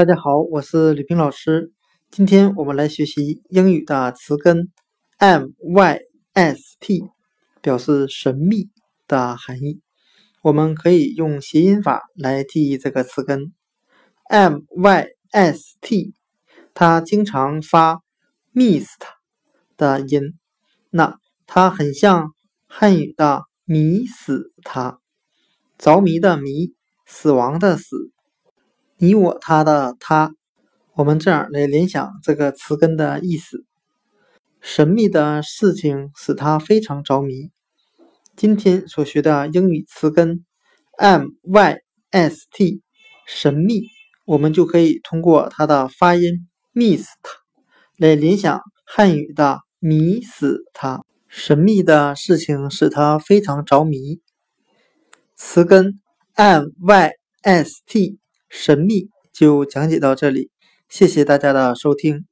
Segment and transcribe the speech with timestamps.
[0.00, 1.74] 大家好，我是吕冰老师。
[2.10, 4.70] 今天我们来学习英语的词根
[5.18, 7.10] myst，
[7.60, 8.70] 表示神秘
[9.06, 9.82] 的含义。
[10.40, 13.52] 我们可以用谐音法来记忆这个词根
[14.30, 16.14] myst，
[16.72, 18.00] 它经常发
[18.54, 19.02] mist
[19.76, 20.38] 的音，
[20.88, 22.30] 那它很像
[22.66, 24.98] 汉语的“迷死他”，
[25.76, 26.72] 着迷的迷，
[27.04, 28.10] 死亡的死。
[29.02, 30.34] 你我他的他，
[30.92, 33.64] 我们这样来联想这个词根的意思：
[34.60, 37.50] 神秘的事情使他非常着迷。
[38.36, 40.44] 今天所学的英语词根
[40.98, 42.80] myst
[43.24, 43.84] 神秘，
[44.26, 47.06] 我们就可以通过它的发音 mist
[47.96, 51.02] 来联想汉语的迷死他。
[51.26, 54.20] 神秘的事情使他非常着迷。
[55.36, 55.98] 词根
[56.36, 58.18] myst。
[58.50, 60.50] 神秘就讲解到这里，
[60.88, 62.26] 谢谢大家的收听。